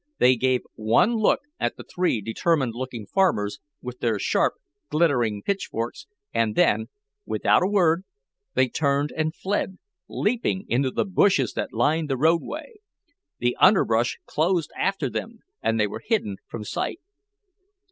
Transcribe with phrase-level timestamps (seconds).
[0.17, 4.55] They gave one look at the three determined looking farmers, with their sharp,
[4.89, 6.87] glittering pitchforks, and then,
[7.27, 8.03] without a word,
[8.55, 9.77] they turned and fled,
[10.09, 12.77] leaping into the bushes that lined the roadway.
[13.37, 16.99] The underbrush closed after them and they were hidden from sight.